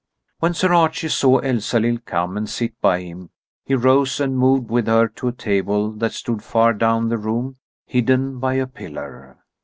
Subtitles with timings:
[0.39, 3.29] When Sir Archie saw Elsalill come and sit by him,
[3.63, 7.57] he rose and moved with her to a table that stood far down the room,
[7.85, 9.37] hidden by a pillar.